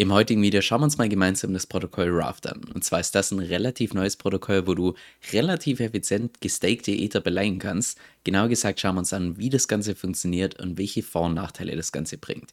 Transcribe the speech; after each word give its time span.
Im 0.00 0.14
heutigen 0.14 0.40
Video 0.40 0.62
schauen 0.62 0.80
wir 0.80 0.84
uns 0.84 0.96
mal 0.96 1.10
gemeinsam 1.10 1.52
das 1.52 1.66
Protokoll 1.66 2.08
Raft 2.08 2.46
an. 2.46 2.62
Und 2.72 2.82
zwar 2.84 3.00
ist 3.00 3.14
das 3.14 3.32
ein 3.32 3.38
relativ 3.38 3.92
neues 3.92 4.16
Protokoll, 4.16 4.66
wo 4.66 4.74
du 4.74 4.94
relativ 5.30 5.78
effizient 5.78 6.40
gestakte 6.40 6.90
Ether 6.90 7.20
beleihen 7.20 7.58
kannst. 7.58 7.98
Genauer 8.24 8.48
gesagt 8.48 8.80
schauen 8.80 8.94
wir 8.94 9.00
uns 9.00 9.12
an, 9.12 9.36
wie 9.36 9.50
das 9.50 9.68
Ganze 9.68 9.94
funktioniert 9.94 10.58
und 10.58 10.78
welche 10.78 11.02
Vor- 11.02 11.26
und 11.26 11.34
Nachteile 11.34 11.76
das 11.76 11.92
Ganze 11.92 12.16
bringt. 12.16 12.50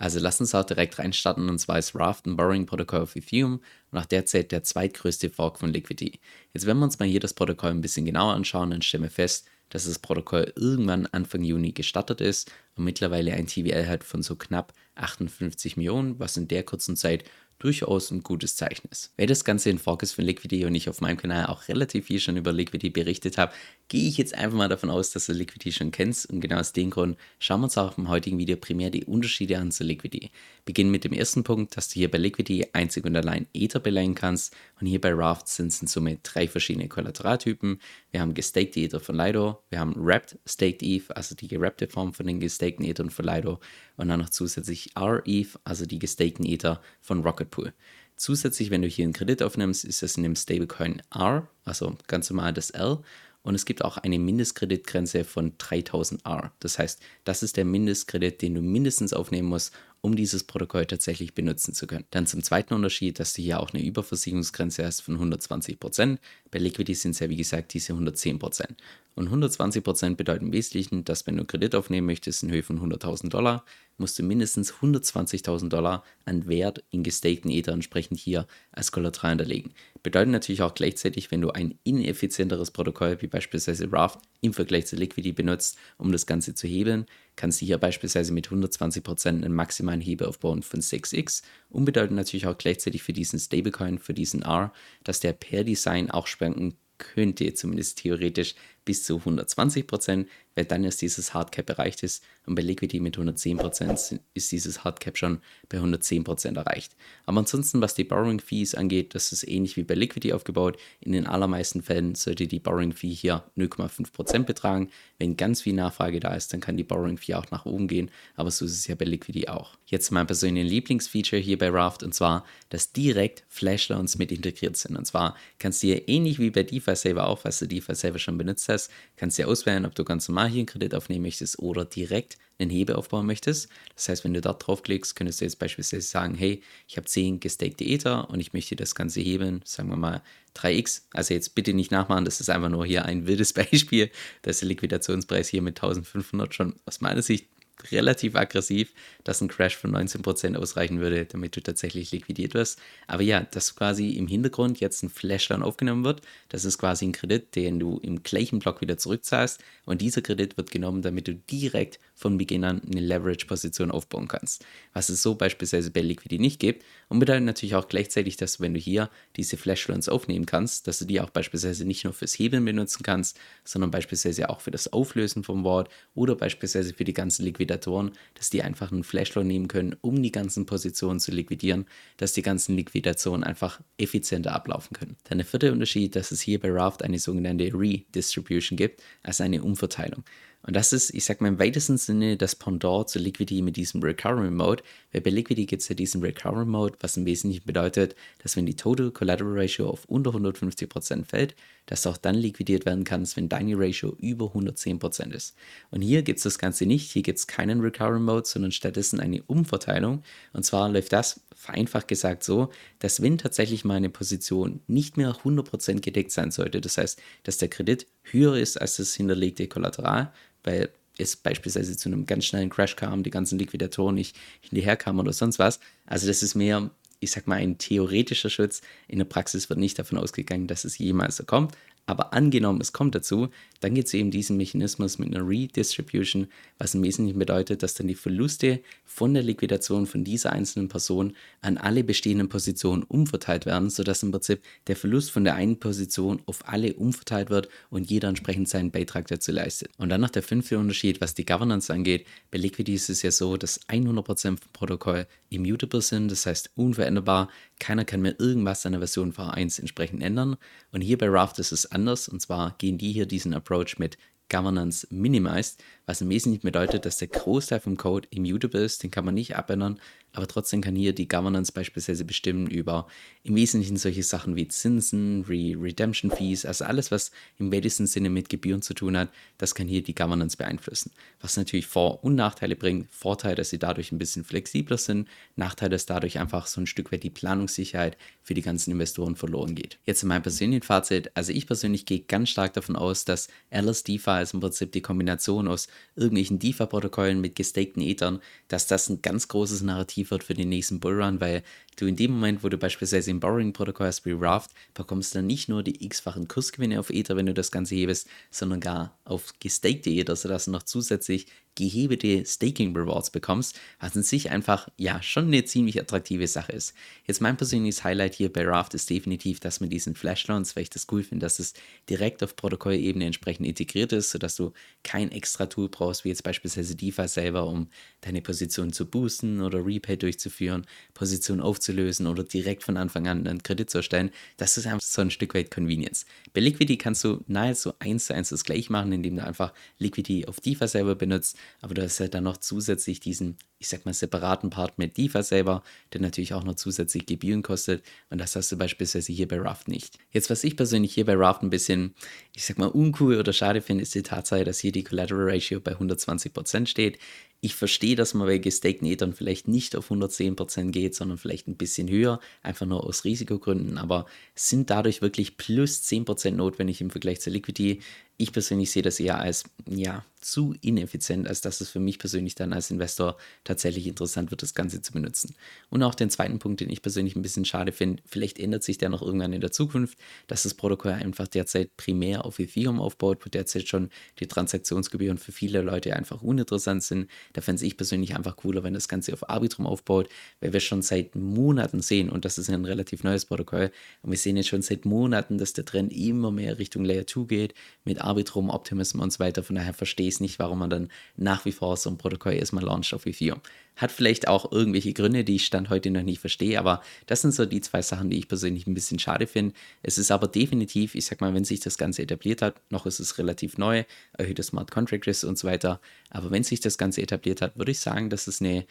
Also 0.00 0.18
lass 0.18 0.40
uns 0.40 0.52
auch 0.56 0.64
direkt 0.64 0.98
reinstarten 0.98 1.48
und 1.48 1.60
zwar 1.60 1.78
ist 1.78 1.94
Raft 1.94 2.26
ein 2.26 2.34
Borrowing-Protokoll 2.34 3.02
auf 3.02 3.14
Ethereum 3.14 3.60
und 3.92 3.98
auch 4.00 4.04
derzeit 4.04 4.50
der 4.50 4.64
zweitgrößte 4.64 5.30
Fork 5.30 5.60
von 5.60 5.72
Liquidity. 5.72 6.18
Jetzt 6.52 6.66
wenn 6.66 6.78
wir 6.78 6.84
uns 6.86 6.98
mal 6.98 7.06
hier 7.06 7.20
das 7.20 7.34
Protokoll 7.34 7.70
ein 7.70 7.82
bisschen 7.82 8.04
genauer 8.04 8.34
anschauen, 8.34 8.70
dann 8.70 8.82
stellen 8.82 9.04
wir 9.04 9.10
fest, 9.12 9.46
dass 9.72 9.86
das 9.86 9.98
Protokoll 9.98 10.52
irgendwann 10.54 11.06
Anfang 11.06 11.42
Juni 11.42 11.72
gestartet 11.72 12.20
ist 12.20 12.52
und 12.76 12.84
mittlerweile 12.84 13.32
ein 13.32 13.46
TVL 13.46 13.88
hat 13.88 14.04
von 14.04 14.22
so 14.22 14.36
knapp 14.36 14.74
58 14.96 15.78
Millionen, 15.78 16.18
was 16.18 16.36
in 16.36 16.46
der 16.46 16.62
kurzen 16.62 16.94
Zeit 16.94 17.24
durchaus 17.62 18.10
ein 18.10 18.22
gutes 18.22 18.56
Zeichen 18.56 18.88
ist. 18.90 19.12
Weil 19.16 19.26
das 19.26 19.44
Ganze 19.44 19.70
in 19.70 19.78
Focus 19.78 20.12
von 20.12 20.24
Liquidity 20.24 20.64
und 20.64 20.74
ich 20.74 20.88
auf 20.88 21.00
meinem 21.00 21.16
Kanal 21.16 21.46
auch 21.46 21.68
relativ 21.68 22.06
viel 22.06 22.18
schon 22.18 22.36
über 22.36 22.52
Liquidity 22.52 22.90
berichtet 22.90 23.38
habe, 23.38 23.52
gehe 23.88 24.08
ich 24.08 24.18
jetzt 24.18 24.34
einfach 24.34 24.56
mal 24.56 24.68
davon 24.68 24.90
aus, 24.90 25.10
dass 25.10 25.26
du 25.26 25.32
Liquidity 25.32 25.72
schon 25.72 25.90
kennst 25.90 26.26
und 26.26 26.40
genau 26.40 26.58
aus 26.58 26.72
dem 26.72 26.90
Grund 26.90 27.16
schauen 27.38 27.60
wir 27.60 27.64
uns 27.64 27.78
auch 27.78 27.96
im 27.98 28.08
heutigen 28.08 28.38
Video 28.38 28.56
primär 28.56 28.90
die 28.90 29.04
Unterschiede 29.04 29.58
an 29.58 29.70
zu 29.70 29.84
Liquidity. 29.84 30.30
Beginnen 30.64 30.90
mit 30.90 31.04
dem 31.04 31.12
ersten 31.12 31.44
Punkt, 31.44 31.76
dass 31.76 31.88
du 31.88 31.94
hier 31.94 32.10
bei 32.10 32.18
Liquidity 32.18 32.68
einzig 32.72 33.04
und 33.04 33.16
allein 33.16 33.46
Ether 33.52 33.80
beleihen 33.80 34.14
kannst 34.14 34.54
und 34.80 34.86
hier 34.86 35.00
bei 35.00 35.12
Raft 35.12 35.48
sind 35.48 35.68
es 35.68 35.80
in 35.82 35.88
Summe 35.88 36.18
drei 36.22 36.48
verschiedene 36.48 36.88
Kollateraltypen. 36.88 37.80
Wir 38.10 38.20
haben 38.20 38.34
gestaked 38.34 38.76
Ether 38.76 39.00
von 39.00 39.16
Lido, 39.16 39.62
wir 39.70 39.78
haben 39.78 39.94
Wrapped 39.96 40.38
Staked 40.46 40.82
ETH, 40.82 41.10
also 41.16 41.34
die 41.34 41.48
gerappte 41.48 41.86
Form 41.86 42.12
von 42.12 42.26
den 42.26 42.40
gestakten 42.40 42.84
Ethern 42.84 43.10
von 43.10 43.24
Lido 43.24 43.60
und 43.96 44.08
dann 44.08 44.20
noch 44.20 44.30
zusätzlich 44.30 44.96
R-ETH, 44.96 45.58
also 45.64 45.86
die 45.86 45.98
gestakten 45.98 46.44
Ether 46.44 46.80
von 47.00 47.24
Rocketpool. 47.52 47.72
Zusätzlich, 48.16 48.70
wenn 48.70 48.82
du 48.82 48.88
hier 48.88 49.04
einen 49.04 49.12
Kredit 49.12 49.42
aufnimmst, 49.42 49.84
ist 49.84 50.02
das 50.02 50.16
in 50.16 50.22
dem 50.22 50.36
Stablecoin 50.36 51.02
R, 51.14 51.48
also 51.64 51.96
ganz 52.06 52.30
normal 52.30 52.52
das 52.52 52.70
L. 52.70 52.98
Und 53.42 53.56
es 53.56 53.64
gibt 53.64 53.84
auch 53.84 53.96
eine 53.96 54.20
Mindestkreditgrenze 54.20 55.24
von 55.24 55.54
3000 55.58 56.24
R. 56.24 56.52
Das 56.60 56.78
heißt, 56.78 57.00
das 57.24 57.42
ist 57.42 57.56
der 57.56 57.64
Mindestkredit, 57.64 58.40
den 58.40 58.54
du 58.54 58.62
mindestens 58.62 59.12
aufnehmen 59.12 59.48
musst, 59.48 59.72
um 60.02 60.16
dieses 60.16 60.44
Protokoll 60.44 60.84
tatsächlich 60.84 61.32
benutzen 61.32 61.72
zu 61.74 61.86
können. 61.86 62.04
Dann 62.10 62.26
zum 62.26 62.42
zweiten 62.42 62.74
Unterschied, 62.74 63.20
dass 63.20 63.32
du 63.34 63.40
hier 63.40 63.60
auch 63.60 63.72
eine 63.72 63.82
Überversicherungsgrenze 63.82 64.84
hast 64.84 65.00
von 65.00 65.16
120%. 65.16 66.18
Bei 66.50 66.58
Liquidity 66.58 66.94
sind 66.94 67.12
es 67.12 67.20
ja 67.20 67.30
wie 67.30 67.36
gesagt 67.36 67.72
diese 67.72 67.94
110%. 67.94 68.66
Und 69.14 69.28
120% 69.28 70.16
bedeuten 70.16 70.46
im 70.46 70.52
Wesentlichen, 70.52 71.04
dass 71.04 71.26
wenn 71.26 71.36
du 71.36 71.44
Kredit 71.44 71.74
aufnehmen 71.74 72.06
möchtest 72.06 72.42
in 72.42 72.50
Höhe 72.50 72.62
von 72.62 72.80
100.000 72.80 73.28
Dollar, 73.28 73.64
musst 73.98 74.18
du 74.18 74.22
mindestens 74.22 74.72
120.000 74.72 75.68
Dollar 75.68 76.02
an 76.24 76.48
Wert 76.48 76.82
in 76.90 77.04
gestakten 77.04 77.50
Ether 77.50 77.72
entsprechend 77.72 78.18
hier 78.18 78.46
als 78.72 78.90
Kollateral 78.90 79.32
hinterlegen. 79.32 79.72
Bedeutet 80.02 80.30
natürlich 80.30 80.62
auch 80.62 80.74
gleichzeitig, 80.74 81.30
wenn 81.30 81.42
du 81.42 81.50
ein 81.50 81.78
ineffizienteres 81.84 82.70
Protokoll 82.70 83.20
wie 83.20 83.26
beispielsweise 83.28 83.92
Raft 83.92 84.18
im 84.40 84.54
Vergleich 84.54 84.86
zu 84.86 84.96
Liquidity 84.96 85.32
benutzt, 85.32 85.76
um 85.98 86.10
das 86.10 86.26
Ganze 86.26 86.54
zu 86.54 86.66
hebeln, 86.66 87.06
kannst 87.36 87.60
du 87.60 87.66
hier 87.66 87.78
beispielsweise 87.78 88.32
mit 88.32 88.48
120% 88.48 89.28
einen 89.28 89.54
maximalen 89.54 90.00
Hebel 90.00 90.26
aufbauen 90.26 90.62
von 90.62 90.80
6x 90.80 91.42
und 91.70 91.84
bedeutet 91.84 92.12
natürlich 92.12 92.46
auch 92.46 92.58
gleichzeitig 92.58 93.02
für 93.02 93.12
diesen 93.12 93.38
Stablecoin, 93.38 93.98
für 93.98 94.14
diesen 94.14 94.42
R, 94.42 94.72
dass 95.04 95.20
der 95.20 95.32
per 95.32 95.64
Design 95.64 96.10
auch 96.10 96.26
schwanken 96.26 96.74
könnte, 96.98 97.52
zumindest 97.54 97.98
theoretisch, 97.98 98.54
bis 98.84 99.04
zu 99.04 99.18
120 99.18 99.86
Prozent, 99.86 100.28
weil 100.54 100.64
dann 100.64 100.84
erst 100.84 101.02
dieses 101.02 101.34
Hardcap 101.34 101.68
erreicht 101.70 102.02
ist. 102.02 102.22
Und 102.46 102.56
bei 102.56 102.62
Liquidity 102.62 103.00
mit 103.00 103.16
110 103.16 103.58
Prozent 103.58 104.20
ist 104.34 104.52
dieses 104.52 104.84
Hardcap 104.84 105.16
schon 105.16 105.40
bei 105.68 105.78
110 105.78 106.24
Prozent 106.24 106.56
erreicht. 106.56 106.94
Aber 107.24 107.38
ansonsten, 107.38 107.80
was 107.80 107.94
die 107.94 108.04
Borrowing 108.04 108.40
Fees 108.40 108.74
angeht, 108.74 109.14
das 109.14 109.32
ist 109.32 109.46
ähnlich 109.48 109.76
wie 109.76 109.84
bei 109.84 109.94
Liquidity 109.94 110.32
aufgebaut. 110.32 110.76
In 111.00 111.12
den 111.12 111.26
allermeisten 111.26 111.82
Fällen 111.82 112.14
sollte 112.14 112.46
die 112.46 112.58
Borrowing 112.58 112.92
Fee 112.92 113.14
hier 113.14 113.44
0,5 113.56 114.12
Prozent 114.12 114.46
betragen. 114.46 114.90
Wenn 115.18 115.36
ganz 115.36 115.62
viel 115.62 115.74
Nachfrage 115.74 116.20
da 116.20 116.34
ist, 116.34 116.52
dann 116.52 116.60
kann 116.60 116.76
die 116.76 116.84
Borrowing 116.84 117.18
Fee 117.18 117.34
auch 117.34 117.50
nach 117.50 117.64
oben 117.64 117.88
gehen. 117.88 118.10
Aber 118.34 118.50
so 118.50 118.64
ist 118.64 118.72
es 118.72 118.86
ja 118.86 118.94
bei 118.94 119.04
Liquidity 119.04 119.48
auch. 119.48 119.76
Jetzt 119.86 120.10
mein 120.10 120.26
persönliches 120.26 120.70
Lieblingsfeature 120.70 121.40
hier 121.40 121.58
bei 121.58 121.68
Raft 121.68 122.02
und 122.02 122.14
zwar, 122.14 122.44
dass 122.70 122.92
direkt 122.92 123.44
Flashloans 123.48 124.18
mit 124.18 124.32
integriert 124.32 124.76
sind. 124.76 124.96
Und 124.96 125.06
zwar 125.06 125.36
kannst 125.58 125.82
du 125.82 125.88
hier 125.88 126.08
ähnlich 126.08 126.38
wie 126.38 126.50
bei 126.50 126.62
DeFi 126.62 126.96
Saver 126.96 127.26
auch, 127.26 127.44
was 127.44 127.58
du 127.60 127.68
DeFi 127.68 127.94
Saver 127.94 128.18
schon 128.18 128.38
benutzt 128.38 128.68
hast, 128.68 128.71
hast, 128.72 128.90
kannst 129.16 129.38
du 129.38 129.46
auswählen, 129.46 129.86
ob 129.86 129.94
du 129.94 130.04
ganz 130.04 130.28
normal 130.28 130.48
hier 130.48 130.60
einen 130.60 130.66
Kredit 130.66 130.94
aufnehmen 130.94 131.24
möchtest 131.24 131.58
oder 131.58 131.84
direkt 131.84 132.38
einen 132.58 132.70
Hebel 132.70 132.96
aufbauen 132.96 133.26
möchtest. 133.26 133.68
Das 133.94 134.08
heißt, 134.08 134.24
wenn 134.24 134.34
du 134.34 134.40
dort 134.40 134.66
draufklickst, 134.66 135.16
könntest 135.16 135.40
du 135.40 135.44
jetzt 135.44 135.58
beispielsweise 135.58 136.06
sagen, 136.06 136.34
hey, 136.34 136.62
ich 136.88 136.96
habe 136.96 137.06
10 137.06 137.40
gestakte 137.40 137.84
Ether 137.84 138.30
und 138.30 138.40
ich 138.40 138.52
möchte 138.52 138.76
das 138.76 138.94
Ganze 138.94 139.20
hebeln, 139.20 139.62
sagen 139.64 139.88
wir 139.88 139.96
mal 139.96 140.22
3x. 140.56 141.02
Also 141.12 141.34
jetzt 141.34 141.54
bitte 141.54 141.74
nicht 141.74 141.90
nachmachen, 141.90 142.24
das 142.24 142.40
ist 142.40 142.50
einfach 142.50 142.68
nur 142.68 142.86
hier 142.86 143.04
ein 143.04 143.26
wildes 143.26 143.52
Beispiel. 143.54 144.10
dass 144.42 144.60
der 144.60 144.68
Liquidationspreis 144.68 145.48
hier 145.48 145.62
mit 145.62 145.78
1500 145.78 146.54
schon 146.54 146.74
aus 146.86 147.00
meiner 147.00 147.22
Sicht 147.22 147.48
relativ 147.90 148.36
aggressiv, 148.36 148.92
dass 149.24 149.40
ein 149.40 149.48
Crash 149.48 149.76
von 149.76 149.94
19% 149.94 150.56
ausreichen 150.56 151.00
würde, 151.00 151.24
damit 151.26 151.56
du 151.56 151.60
tatsächlich 151.60 152.12
liquidiert 152.12 152.54
wirst. 152.54 152.80
Aber 153.06 153.22
ja, 153.22 153.40
dass 153.40 153.74
quasi 153.74 154.10
im 154.10 154.26
Hintergrund 154.26 154.80
jetzt 154.80 155.02
ein 155.02 155.10
Flashdown 155.10 155.62
aufgenommen 155.62 156.04
wird, 156.04 156.22
das 156.48 156.64
ist 156.64 156.78
quasi 156.78 157.06
ein 157.06 157.12
Kredit, 157.12 157.54
den 157.56 157.80
du 157.80 157.98
im 158.02 158.22
gleichen 158.22 158.58
Block 158.58 158.80
wieder 158.80 158.98
zurückzahlst 158.98 159.62
und 159.84 160.00
dieser 160.00 160.22
Kredit 160.22 160.56
wird 160.56 160.70
genommen, 160.70 161.02
damit 161.02 161.28
du 161.28 161.34
direkt 161.34 161.98
von 162.14 162.38
Beginn 162.38 162.64
an 162.64 162.82
eine 162.84 163.00
Leverage-Position 163.00 163.90
aufbauen 163.90 164.28
kannst. 164.28 164.64
Was 164.92 165.08
es 165.08 165.22
so 165.22 165.34
beispielsweise 165.34 165.90
bei 165.90 166.00
Liquidity 166.00 166.38
nicht 166.40 166.60
gibt 166.60 166.84
und 167.08 167.18
bedeutet 167.18 167.44
natürlich 167.44 167.74
auch 167.74 167.88
gleichzeitig, 167.88 168.36
dass 168.36 168.58
du, 168.58 168.62
wenn 168.62 168.74
du 168.74 168.80
hier 168.80 169.10
diese 169.36 169.56
Flashloans 169.56 170.08
aufnehmen 170.08 170.46
kannst, 170.46 170.86
dass 170.86 171.00
du 171.00 171.04
die 171.04 171.20
auch 171.20 171.30
beispielsweise 171.30 171.84
nicht 171.84 172.04
nur 172.04 172.12
fürs 172.12 172.38
Hebeln 172.38 172.64
benutzen 172.64 173.02
kannst, 173.02 173.38
sondern 173.64 173.90
beispielsweise 173.90 174.50
auch 174.50 174.60
für 174.60 174.70
das 174.70 174.92
Auflösen 174.92 175.42
vom 175.42 175.64
Wort 175.64 175.90
oder 176.14 176.36
beispielsweise 176.36 176.94
für 176.94 177.04
die 177.04 177.14
ganzen 177.14 177.44
Liquidatoren, 177.62 178.12
dass 178.34 178.50
die 178.50 178.62
einfach 178.62 178.92
einen 178.92 179.04
Flashloan 179.04 179.46
nehmen 179.46 179.68
können, 179.68 179.96
um 180.00 180.22
die 180.22 180.32
ganzen 180.32 180.66
Positionen 180.66 181.20
zu 181.20 181.30
liquidieren, 181.30 181.86
dass 182.16 182.32
die 182.32 182.42
ganzen 182.42 182.76
Liquidationen 182.76 183.44
einfach 183.44 183.80
effizienter 183.98 184.52
ablaufen 184.52 184.94
können. 184.96 185.16
Dann 185.24 185.38
der 185.38 185.46
vierte 185.46 185.72
Unterschied, 185.72 186.16
dass 186.16 186.32
es 186.32 186.40
hier 186.40 186.60
bei 186.60 186.70
Raft 186.70 187.02
eine 187.02 187.18
sogenannte 187.18 187.70
Redistribution 187.72 188.76
gibt, 188.76 189.02
also 189.22 189.44
eine 189.44 189.62
Umverteilung. 189.62 190.24
Und 190.64 190.76
das 190.76 190.92
ist, 190.92 191.12
ich 191.12 191.24
sag 191.24 191.40
mal, 191.40 191.48
im 191.48 191.58
weitesten 191.58 191.98
Sinne 191.98 192.36
das 192.36 192.54
Pendant 192.54 193.08
zu 193.08 193.18
Liquidity 193.18 193.62
mit 193.62 193.76
diesem 193.76 194.02
Recovery 194.02 194.50
Mode, 194.50 194.82
weil 195.12 195.20
bei 195.20 195.30
Liquidity 195.30 195.66
gibt 195.66 195.82
es 195.82 195.88
ja 195.88 195.94
diesen 195.94 196.22
Recovery 196.22 196.66
Mode, 196.66 196.96
was 197.00 197.16
im 197.16 197.26
Wesentlichen 197.26 197.66
bedeutet, 197.66 198.14
dass 198.42 198.56
wenn 198.56 198.66
die 198.66 198.76
Total 198.76 199.10
Collateral 199.10 199.58
Ratio 199.58 199.88
auf 199.88 200.04
unter 200.04 200.30
150% 200.30 201.24
fällt, 201.24 201.56
dass 201.86 202.06
auch 202.06 202.16
dann 202.16 202.36
liquidiert 202.36 202.86
werden 202.86 203.02
kannst, 203.02 203.36
wenn 203.36 203.48
deine 203.48 203.76
Ratio 203.76 204.16
über 204.20 204.46
110% 204.46 205.32
ist. 205.32 205.56
Und 205.90 206.02
hier 206.02 206.22
gibt 206.22 206.38
es 206.38 206.44
das 206.44 206.58
Ganze 206.58 206.86
nicht, 206.86 207.10
hier 207.10 207.22
gibt 207.22 207.38
es 207.38 207.46
keinen 207.48 207.80
Recovery 207.80 208.20
Mode, 208.20 208.46
sondern 208.46 208.70
stattdessen 208.70 209.18
eine 209.18 209.42
Umverteilung. 209.42 210.22
Und 210.52 210.64
zwar 210.64 210.88
läuft 210.88 211.12
das 211.12 211.40
vereinfacht 211.54 212.08
gesagt 212.08 212.42
so, 212.42 212.70
dass 212.98 213.22
wenn 213.22 213.38
tatsächlich 213.38 213.84
meine 213.84 214.10
Position 214.10 214.80
nicht 214.86 215.16
mehr 215.16 215.32
100% 215.44 216.00
gedeckt 216.00 216.32
sein 216.32 216.50
sollte, 216.50 216.80
das 216.80 216.98
heißt, 216.98 217.20
dass 217.44 217.58
der 217.58 217.68
Kredit 217.68 218.06
höher 218.22 218.56
ist 218.56 218.80
als 218.80 218.96
das 218.96 219.14
hinterlegte 219.14 219.68
Kollateral, 219.68 220.32
weil 220.64 220.90
es 221.18 221.36
beispielsweise 221.36 221.96
zu 221.96 222.08
einem 222.08 222.26
ganz 222.26 222.46
schnellen 222.46 222.70
Crash 222.70 222.96
kam, 222.96 223.22
die 223.22 223.30
ganzen 223.30 223.58
Liquidatoren 223.58 224.14
nicht 224.14 224.36
hinterher 224.60 224.96
kamen 224.96 225.20
oder 225.20 225.32
sonst 225.32 225.58
was. 225.58 225.78
Also 226.06 226.26
das 226.26 226.42
ist 226.42 226.54
mehr, 226.54 226.90
ich 227.20 227.30
sag 227.30 227.46
mal, 227.46 227.56
ein 227.56 227.78
theoretischer 227.78 228.50
Schutz. 228.50 228.82
In 229.08 229.18
der 229.18 229.26
Praxis 229.26 229.68
wird 229.68 229.78
nicht 229.78 229.98
davon 229.98 230.18
ausgegangen, 230.18 230.66
dass 230.66 230.84
es 230.84 230.98
jemals 230.98 231.36
so 231.36 231.44
kommt. 231.44 231.76
Aber 232.06 232.32
angenommen, 232.32 232.80
es 232.80 232.92
kommt 232.92 233.14
dazu, 233.14 233.48
dann 233.80 233.94
gibt 233.94 234.08
es 234.08 234.14
eben 234.14 234.30
diesen 234.30 234.56
Mechanismus 234.56 235.18
mit 235.18 235.34
einer 235.34 235.46
Redistribution, 235.46 236.48
was 236.78 236.94
im 236.94 237.02
Wesentlichen 237.02 237.38
bedeutet, 237.38 237.82
dass 237.82 237.94
dann 237.94 238.08
die 238.08 238.16
Verluste 238.16 238.80
von 239.04 239.34
der 239.34 239.42
Liquidation 239.42 240.06
von 240.06 240.24
dieser 240.24 240.52
einzelnen 240.52 240.88
Person 240.88 241.34
an 241.60 241.78
alle 241.78 242.02
bestehenden 242.02 242.48
Positionen 242.48 243.04
umverteilt 243.04 243.66
werden, 243.66 243.88
sodass 243.88 244.22
im 244.22 244.32
Prinzip 244.32 244.62
der 244.88 244.96
Verlust 244.96 245.30
von 245.30 245.44
der 245.44 245.54
einen 245.54 245.78
Position 245.78 246.42
auf 246.46 246.68
alle 246.68 246.94
umverteilt 246.94 247.50
wird 247.50 247.68
und 247.90 248.10
jeder 248.10 248.28
entsprechend 248.28 248.68
seinen 248.68 248.90
Beitrag 248.90 249.28
dazu 249.28 249.52
leistet. 249.52 249.90
Und 249.96 250.08
dann 250.08 250.20
noch 250.20 250.30
der 250.30 250.42
fünfte 250.42 250.78
Unterschied, 250.78 251.20
was 251.20 251.34
die 251.34 251.46
Governance 251.46 251.92
angeht. 251.92 252.26
Bei 252.50 252.58
Liquidity 252.58 252.94
ist 252.94 253.10
es 253.10 253.22
ja 253.22 253.30
so, 253.30 253.56
dass 253.56 253.80
100% 253.88 254.24
vom 254.24 254.58
Protokoll 254.72 255.26
immutable 255.50 256.02
sind, 256.02 256.30
das 256.30 256.46
heißt 256.46 256.70
unveränderbar. 256.74 257.48
Keiner 257.78 258.04
kann 258.04 258.22
mehr 258.22 258.38
irgendwas 258.38 258.86
an 258.86 258.92
der 258.92 259.00
Version 259.00 259.32
V1 259.32 259.80
entsprechend 259.80 260.22
ändern. 260.22 260.56
Und 260.90 261.00
hier 261.00 261.18
bei 261.18 261.28
Raft 261.28 261.58
ist 261.58 261.72
es 261.72 261.91
anders. 261.92 262.28
Und 262.28 262.40
zwar 262.40 262.74
gehen 262.78 262.98
die 262.98 263.12
hier 263.12 263.26
diesen 263.26 263.54
Approach 263.54 263.98
mit 263.98 264.18
Governance 264.50 265.06
Minimized, 265.10 265.82
was 266.04 266.20
im 266.20 266.28
Wesentlichen 266.28 266.66
bedeutet, 266.66 267.06
dass 267.06 267.16
der 267.16 267.28
Großteil 267.28 267.80
vom 267.80 267.96
Code 267.96 268.28
immutable 268.30 268.84
ist, 268.84 269.02
den 269.02 269.10
kann 269.10 269.24
man 269.24 269.34
nicht 269.34 269.56
abändern, 269.56 269.98
aber 270.32 270.46
trotzdem 270.46 270.80
kann 270.80 270.96
hier 270.96 271.12
die 271.12 271.28
Governance 271.28 271.72
beispielsweise 271.72 272.24
bestimmen 272.24 272.66
über 272.66 273.06
im 273.42 273.54
Wesentlichen 273.54 273.96
solche 273.96 274.22
Sachen 274.22 274.56
wie 274.56 274.68
Zinsen, 274.68 275.44
Re 275.48 275.74
Redemption 275.78 276.30
Fees, 276.30 276.64
also 276.64 276.84
alles, 276.84 277.10
was 277.10 277.32
im 277.58 277.72
weitesten 277.72 278.06
Sinne 278.06 278.30
mit 278.30 278.48
Gebühren 278.48 278.82
zu 278.82 278.94
tun 278.94 279.16
hat, 279.16 279.30
das 279.58 279.74
kann 279.74 279.88
hier 279.88 280.02
die 280.02 280.14
Governance 280.14 280.56
beeinflussen. 280.56 281.12
Was 281.40 281.56
natürlich 281.56 281.86
Vor- 281.86 282.24
und 282.24 282.34
Nachteile 282.34 282.76
bringt. 282.76 283.10
Vorteil, 283.10 283.54
dass 283.54 283.70
sie 283.70 283.78
dadurch 283.78 284.12
ein 284.12 284.18
bisschen 284.18 284.44
flexibler 284.44 284.96
sind, 284.96 285.28
Nachteil, 285.56 285.90
dass 285.90 286.06
dadurch 286.06 286.38
einfach 286.38 286.66
so 286.66 286.80
ein 286.80 286.86
Stück 286.86 287.12
weit 287.12 287.22
die 287.22 287.30
Planungssicherheit 287.30 288.16
für 288.42 288.54
die 288.54 288.62
ganzen 288.62 288.92
Investoren 288.92 289.36
verloren 289.36 289.74
geht. 289.74 289.98
Jetzt 290.06 290.22
in 290.22 290.28
meinem 290.28 290.42
persönlichen 290.42 290.82
Fazit, 290.82 291.30
also 291.34 291.52
ich 291.52 291.66
persönlich 291.66 292.06
gehe 292.06 292.20
ganz 292.20 292.48
stark 292.48 292.72
davon 292.72 292.96
aus, 292.96 293.24
dass 293.24 293.48
Alice 293.70 294.04
DeFi 294.04 294.42
ist 294.42 294.54
im 294.54 294.60
Prinzip 294.60 294.92
die 294.92 295.02
Kombination 295.02 295.68
aus 295.68 295.88
irgendwelchen 296.16 296.58
DeFi-Protokollen 296.58 297.40
mit 297.40 297.56
gestakten 297.56 298.02
Ethern, 298.02 298.40
dass 298.68 298.86
das 298.86 299.08
ein 299.08 299.20
ganz 299.20 299.48
großes 299.48 299.82
Narrativ 299.82 300.21
wird 300.30 300.44
für 300.44 300.54
den 300.54 300.68
nächsten 300.68 301.00
Bullrun, 301.00 301.40
weil 301.40 301.62
du 301.96 302.06
in 302.06 302.16
dem 302.16 302.32
Moment, 302.32 302.62
wo 302.62 302.68
du 302.68 302.78
beispielsweise 302.78 303.30
ein 303.30 303.40
Borrowing-Protokoll 303.40 304.06
hast 304.06 304.24
wie 304.24 304.32
Raft, 304.32 304.70
bekommst 304.94 305.34
du 305.34 305.38
dann 305.38 305.46
nicht 305.46 305.68
nur 305.68 305.82
die 305.82 306.04
x-fachen 306.04 306.48
Kursgewinne 306.48 307.00
auf 307.00 307.10
Ether, 307.10 307.36
wenn 307.36 307.46
du 307.46 307.54
das 307.54 307.70
Ganze 307.70 307.94
hebest, 307.94 308.28
sondern 308.50 308.80
gar 308.80 309.18
auf 309.24 309.52
gestakte 309.60 310.10
Ether, 310.10 310.36
sodass 310.36 310.66
du 310.66 310.70
noch 310.70 310.82
zusätzlich 310.82 311.46
gehebelte 311.74 312.44
Staking 312.44 312.94
Rewards 312.96 313.30
bekommst, 313.30 313.78
was 314.00 314.14
in 314.14 314.22
sich 314.22 314.50
einfach 314.50 314.88
ja 314.96 315.22
schon 315.22 315.46
eine 315.46 315.64
ziemlich 315.64 316.00
attraktive 316.00 316.46
Sache 316.46 316.72
ist. 316.72 316.94
Jetzt 317.26 317.40
mein 317.40 317.56
persönliches 317.56 318.04
Highlight 318.04 318.34
hier 318.34 318.52
bei 318.52 318.66
Raft 318.66 318.94
ist 318.94 319.08
definitiv, 319.08 319.60
dass 319.60 319.80
mit 319.80 319.92
diesen 319.92 320.14
Flashloans, 320.14 320.76
weil 320.76 320.82
ich 320.82 320.90
das 320.90 321.06
cool 321.10 321.22
finde, 321.22 321.44
dass 321.44 321.58
es 321.58 321.74
direkt 322.08 322.42
auf 322.42 322.56
Protokollebene 322.56 323.24
entsprechend 323.24 323.66
integriert 323.66 324.12
ist, 324.12 324.30
sodass 324.30 324.56
du 324.56 324.72
kein 325.02 325.30
extra 325.32 325.66
Tool 325.66 325.88
brauchst, 325.88 326.24
wie 326.24 326.28
jetzt 326.28 326.42
beispielsweise 326.42 326.94
DeFi 326.94 327.26
selber, 327.28 327.66
um 327.66 327.88
deine 328.20 328.42
Position 328.42 328.92
zu 328.92 329.06
boosten 329.06 329.60
oder 329.60 329.84
Repay 329.84 330.16
durchzuführen, 330.16 330.86
Position 331.14 331.60
aufzulösen 331.60 332.26
oder 332.26 332.44
direkt 332.44 332.82
von 332.82 332.96
Anfang 332.96 333.26
an 333.26 333.46
einen 333.46 333.62
Kredit 333.62 333.90
zu 333.90 333.98
erstellen. 333.98 334.30
Das 334.56 334.76
ist 334.76 334.86
einfach 334.86 335.00
so 335.00 335.22
ein 335.22 335.30
Stück 335.30 335.54
weit 335.54 335.70
Convenience. 335.70 336.26
Bei 336.52 336.60
Liquidity 336.60 336.98
kannst 336.98 337.24
du 337.24 337.42
nahezu 337.46 337.94
eins 337.98 338.26
zu 338.26 338.34
eins 338.34 338.50
das 338.50 338.64
gleich 338.64 338.90
machen, 338.90 339.12
indem 339.12 339.36
du 339.36 339.44
einfach 339.44 339.72
Liquidity 339.98 340.46
auf 340.46 340.60
DeFi 340.60 340.86
selber 340.86 341.14
benutzt 341.14 341.56
aber 341.80 341.94
du 341.94 342.02
hast 342.02 342.20
halt 342.20 342.34
dann 342.34 342.44
noch 342.44 342.56
zusätzlich 342.58 343.20
diesen, 343.20 343.56
ich 343.82 343.88
sag 343.88 344.06
mal, 344.06 344.14
separaten 344.14 344.70
Part 344.70 344.96
mit 344.96 345.16
DeFi 345.16 345.42
selber, 345.42 345.82
der 346.12 346.20
natürlich 346.20 346.54
auch 346.54 346.62
noch 346.62 346.76
zusätzlich 346.76 347.26
Gebühren 347.26 347.62
kostet 347.62 348.04
und 348.30 348.38
das 348.40 348.54
hast 348.54 348.70
du 348.70 348.76
beispielsweise 348.76 349.32
hier 349.32 349.48
bei 349.48 349.58
Raft 349.58 349.88
nicht. 349.88 350.18
Jetzt, 350.30 350.50
was 350.50 350.62
ich 350.62 350.76
persönlich 350.76 351.12
hier 351.12 351.26
bei 351.26 351.34
Raft 351.34 351.62
ein 351.62 351.70
bisschen, 351.70 352.14
ich 352.54 352.64
sag 352.64 352.78
mal, 352.78 352.86
uncool 352.86 353.40
oder 353.40 353.52
schade 353.52 353.82
finde, 353.82 354.02
ist 354.02 354.14
die 354.14 354.22
Tatsache, 354.22 354.62
dass 354.62 354.78
hier 354.78 354.92
die 354.92 355.02
Collateral 355.02 355.50
Ratio 355.50 355.80
bei 355.80 355.96
120% 355.96 356.86
steht. 356.86 357.18
Ich 357.60 357.74
verstehe, 357.74 358.16
dass 358.16 358.34
man 358.34 358.46
bei 358.46 358.58
gestakten 358.58 359.06
Ethern 359.06 359.32
vielleicht 359.34 359.66
nicht 359.66 359.96
auf 359.96 360.10
110% 360.10 360.90
geht, 360.90 361.14
sondern 361.14 361.38
vielleicht 361.38 361.66
ein 361.66 361.76
bisschen 361.76 362.08
höher, 362.08 362.40
einfach 362.62 362.86
nur 362.86 363.04
aus 363.04 363.24
Risikogründen, 363.24 363.98
aber 363.98 364.26
sind 364.54 364.90
dadurch 364.90 365.22
wirklich 365.22 365.56
plus 365.56 366.02
10% 366.02 366.52
notwendig 366.52 367.00
im 367.00 367.10
Vergleich 367.10 367.40
zur 367.40 367.52
Liquidity? 367.52 368.00
Ich 368.36 368.52
persönlich 368.52 368.90
sehe 368.90 369.02
das 369.02 369.20
eher 369.20 369.38
als 369.38 369.64
ja, 369.88 370.24
zu 370.40 370.74
ineffizient, 370.80 371.46
als 371.46 371.60
dass 371.60 371.80
es 371.80 371.90
für 371.90 372.00
mich 372.00 372.18
persönlich 372.18 372.56
dann 372.56 372.72
als 372.72 372.90
Investor 372.90 373.36
tatsächlich 373.72 374.06
interessant 374.06 374.50
wird, 374.50 374.62
das 374.62 374.74
Ganze 374.74 375.00
zu 375.00 375.12
benutzen. 375.12 375.54
Und 375.90 376.02
auch 376.02 376.14
den 376.14 376.30
zweiten 376.30 376.58
Punkt, 376.58 376.80
den 376.80 376.90
ich 376.90 377.02
persönlich 377.02 377.36
ein 377.36 377.42
bisschen 377.42 377.64
schade 377.64 377.92
finde, 377.92 378.22
vielleicht 378.26 378.58
ändert 378.58 378.82
sich 378.84 378.98
der 378.98 379.08
noch 379.08 379.22
irgendwann 379.22 379.52
in 379.52 379.60
der 379.60 379.72
Zukunft, 379.72 380.18
dass 380.46 380.64
das 380.64 380.74
Protokoll 380.74 381.12
einfach 381.12 381.48
derzeit 381.48 381.96
primär 381.96 382.44
auf 382.44 382.58
Ethereum 382.58 383.00
aufbaut, 383.00 383.38
wo 383.44 383.48
derzeit 383.48 383.88
schon 383.88 384.10
die 384.38 384.46
Transaktionsgebühren 384.46 385.38
für 385.38 385.52
viele 385.52 385.80
Leute 385.82 386.14
einfach 386.14 386.42
uninteressant 386.42 387.02
sind. 387.02 387.30
Da 387.54 387.62
fände 387.62 387.84
ich 387.84 387.96
persönlich 387.96 388.36
einfach 388.36 388.56
cooler, 388.56 388.82
wenn 388.82 388.94
das 388.94 389.08
Ganze 389.08 389.32
auf 389.32 389.48
Arbitrum 389.48 389.86
aufbaut, 389.86 390.28
weil 390.60 390.72
wir 390.72 390.80
schon 390.80 391.02
seit 391.02 391.34
Monaten 391.34 392.02
sehen, 392.02 392.28
und 392.28 392.44
das 392.44 392.58
ist 392.58 392.68
ein 392.68 392.84
relativ 392.84 393.24
neues 393.24 393.46
Protokoll, 393.46 393.90
und 394.22 394.30
wir 394.30 394.38
sehen 394.38 394.56
jetzt 394.56 394.68
schon 394.68 394.82
seit 394.82 395.04
Monaten, 395.06 395.58
dass 395.58 395.72
der 395.72 395.84
Trend 395.84 396.12
immer 396.12 396.50
mehr 396.50 396.78
Richtung 396.78 397.04
Layer 397.04 397.26
2 397.26 397.44
geht, 397.44 397.74
mit 398.04 398.20
Arbitrum 398.20 398.68
Optimism 398.68 399.20
und 399.20 399.32
so 399.32 399.38
weiter. 399.38 399.62
Von 399.62 399.76
daher 399.76 399.94
verstehe 399.94 400.28
ich 400.28 400.34
es 400.34 400.40
nicht, 400.40 400.58
warum 400.58 400.80
man 400.80 400.90
dann 400.90 401.08
nach 401.36 401.64
wie 401.64 401.72
vor 401.72 401.96
so 401.96 402.10
ein 402.10 402.18
Protokoll 402.18 402.54
erstmal 402.54 402.84
launcht 402.84 403.14
auf 403.14 403.26
Ethereum. 403.26 403.60
Hat 403.96 404.10
vielleicht 404.10 404.48
auch 404.48 404.72
irgendwelche 404.72 405.12
Gründe, 405.12 405.44
die 405.44 405.56
ich 405.56 405.66
Stand 405.66 405.90
heute 405.90 406.10
noch 406.10 406.22
nicht 406.22 406.40
verstehe, 406.40 406.78
aber 406.78 407.02
das 407.26 407.42
sind 407.42 407.54
so 407.54 407.66
die 407.66 407.82
zwei 407.82 408.00
Sachen, 408.00 408.30
die 408.30 408.38
ich 408.38 408.48
persönlich 408.48 408.86
ein 408.86 408.94
bisschen 408.94 409.18
schade 409.18 409.46
finde. 409.46 409.74
Es 410.02 410.16
ist 410.16 410.30
aber 410.30 410.48
definitiv, 410.48 411.14
ich 411.14 411.26
sag 411.26 411.40
mal, 411.40 411.52
wenn 411.52 411.64
sich 411.64 411.80
das 411.80 411.98
Ganze 411.98 412.22
etabliert 412.22 412.62
hat, 412.62 412.80
noch 412.90 413.04
ist 413.04 413.20
es 413.20 413.36
relativ 413.38 413.76
neu, 413.76 414.04
erhöhte 414.32 414.62
Smart 414.62 414.90
Contract 414.90 415.26
Risk 415.26 415.44
und 415.44 415.58
so 415.58 415.68
weiter, 415.68 416.00
aber 416.30 416.50
wenn 416.50 416.64
sich 416.64 416.80
das 416.80 416.96
Ganze 416.96 417.20
etabliert 417.22 417.60
hat, 417.60 417.76
würde 417.76 417.90
ich 417.90 418.00
sagen, 418.00 418.30
dass 418.30 418.46
es 418.46 418.60
eine 418.60 418.86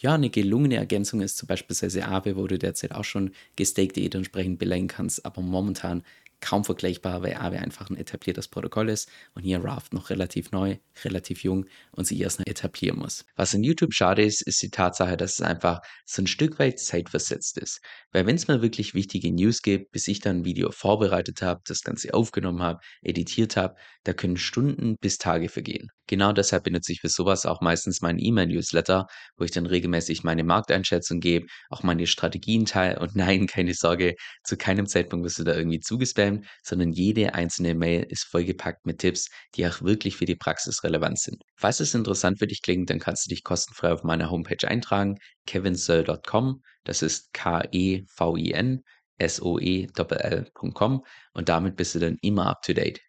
ja, 0.00 0.14
eine 0.14 0.30
gelungene 0.30 0.76
Ergänzung 0.76 1.22
ist 1.22 1.38
zum 1.38 1.46
Beispiel 1.46 1.76
Aave, 2.02 2.36
wo 2.36 2.46
du 2.46 2.58
derzeit 2.58 2.92
auch 2.92 3.04
schon 3.04 3.30
gestakte 3.56 4.00
Ether 4.00 4.18
entsprechend 4.18 4.58
beleihen 4.58 4.88
kannst, 4.88 5.24
aber 5.24 5.40
momentan 5.40 6.02
kaum 6.46 6.64
vergleichbar, 6.64 7.22
weil 7.22 7.34
Aave 7.34 7.58
einfach 7.58 7.90
ein 7.90 7.96
etabliertes 7.96 8.46
Protokoll 8.46 8.88
ist 8.88 9.10
und 9.34 9.42
hier 9.42 9.64
Raft 9.64 9.92
noch 9.92 10.10
relativ 10.10 10.52
neu, 10.52 10.76
relativ 11.04 11.42
jung 11.42 11.66
und 11.90 12.06
sich 12.06 12.20
erst 12.20 12.38
noch 12.38 12.46
etablieren 12.46 13.00
muss. 13.00 13.24
Was 13.34 13.52
in 13.52 13.64
YouTube 13.64 13.92
schade 13.92 14.22
ist, 14.24 14.46
ist 14.46 14.62
die 14.62 14.70
Tatsache, 14.70 15.16
dass 15.16 15.32
es 15.32 15.40
einfach 15.40 15.80
so 16.04 16.22
ein 16.22 16.28
Stück 16.28 16.60
weit 16.60 16.78
zeitversetzt 16.78 17.58
ist. 17.58 17.80
Weil 18.12 18.26
wenn 18.26 18.36
es 18.36 18.46
mal 18.46 18.62
wirklich 18.62 18.94
wichtige 18.94 19.32
News 19.32 19.60
gibt, 19.60 19.90
bis 19.90 20.06
ich 20.06 20.20
dann 20.20 20.38
ein 20.38 20.44
Video 20.44 20.70
vorbereitet 20.70 21.42
habe, 21.42 21.62
das 21.66 21.82
Ganze 21.82 22.14
aufgenommen 22.14 22.62
habe, 22.62 22.78
editiert 23.02 23.56
habe, 23.56 23.74
da 24.04 24.12
können 24.12 24.36
Stunden 24.36 24.94
bis 25.00 25.18
Tage 25.18 25.48
vergehen. 25.48 25.88
Genau 26.06 26.32
deshalb 26.32 26.62
benutze 26.62 26.92
ich 26.92 27.00
für 27.00 27.08
sowas 27.08 27.46
auch 27.46 27.60
meistens 27.60 28.00
meinen 28.00 28.20
E-Mail-Newsletter, 28.20 29.06
wo 29.36 29.44
ich 29.44 29.50
dann 29.50 29.66
regelmäßig 29.66 30.22
meine 30.22 30.44
Markteinschätzung 30.44 31.18
gebe, 31.18 31.46
auch 31.68 31.82
meine 31.82 32.06
Strategien 32.06 32.64
teile 32.66 33.00
und 33.00 33.16
nein, 33.16 33.48
keine 33.48 33.74
Sorge, 33.74 34.14
zu 34.44 34.56
keinem 34.56 34.86
Zeitpunkt 34.86 35.24
wirst 35.24 35.40
du 35.40 35.44
da 35.44 35.56
irgendwie 35.56 35.80
zugespammt, 35.80 36.35
sondern 36.62 36.92
jede 36.92 37.34
einzelne 37.34 37.74
Mail 37.74 38.06
ist 38.08 38.24
vollgepackt 38.24 38.86
mit 38.86 38.98
Tipps, 38.98 39.28
die 39.54 39.66
auch 39.66 39.82
wirklich 39.82 40.16
für 40.16 40.24
die 40.24 40.36
Praxis 40.36 40.82
relevant 40.84 41.18
sind. 41.18 41.42
Falls 41.56 41.80
es 41.80 41.94
interessant 41.94 42.38
für 42.38 42.46
dich 42.46 42.62
klingt, 42.62 42.90
dann 42.90 42.98
kannst 42.98 43.26
du 43.26 43.28
dich 43.30 43.44
kostenfrei 43.44 43.92
auf 43.92 44.02
meiner 44.02 44.30
Homepage 44.30 44.66
eintragen, 44.66 45.16
kevinsoe.com, 45.46 46.62
das 46.84 47.02
ist 47.02 47.32
K-E-V-I-N, 47.32 48.82
S-O-E-L-L.com 49.18 51.04
und 51.32 51.48
damit 51.48 51.76
bist 51.76 51.94
du 51.94 51.98
dann 51.98 52.18
immer 52.20 52.48
up 52.48 52.62
to 52.62 52.72
date. 52.72 53.00